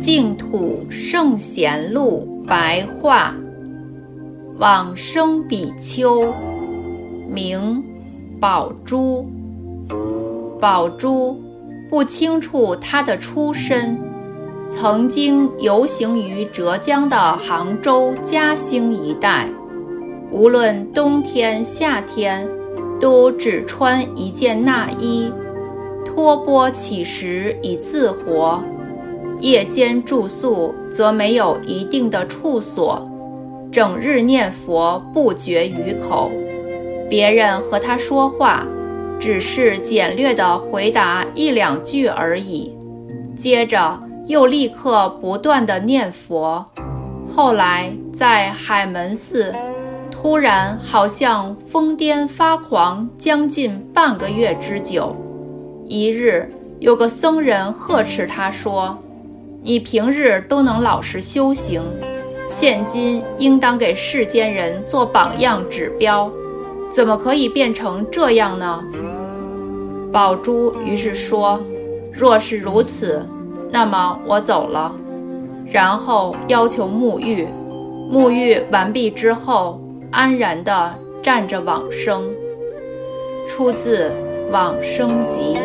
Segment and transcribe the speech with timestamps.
[0.00, 3.34] 净土圣贤录白话，
[4.58, 6.32] 往生比丘，
[7.28, 7.82] 名
[8.40, 9.26] 宝珠。
[10.60, 11.38] 宝珠
[11.90, 13.98] 不清楚他的出身，
[14.66, 19.48] 曾经游行于浙江的杭州、嘉兴一带，
[20.30, 22.48] 无论冬天夏天，
[22.98, 25.30] 都只穿一件纳衣，
[26.06, 28.62] 托钵乞食以自活。
[29.40, 33.06] 夜间住宿则没有一定的处所，
[33.70, 36.30] 整日念佛不绝于口。
[37.10, 38.66] 别人和他说话，
[39.20, 42.74] 只是简略的回答一两句而已，
[43.36, 46.64] 接着又立刻不断地念佛。
[47.34, 49.54] 后来在海门寺，
[50.10, 55.14] 突然好像疯癫发狂，将近半个月之久。
[55.88, 58.98] 一日，有个僧人呵斥他说。
[59.62, 61.82] 你平日都能老实修行，
[62.48, 66.30] 现今应当给世间人做榜样指标，
[66.88, 68.84] 怎么可以变成这样呢？
[70.12, 71.60] 宝珠于是说
[72.14, 73.26] ：“若是如此，
[73.72, 74.94] 那么我走了。”
[75.66, 77.48] 然后要求沐浴，
[78.08, 79.80] 沐浴完毕之后，
[80.12, 82.22] 安然地站着往生。
[83.48, 84.08] 出自
[84.52, 85.56] 《往生集》。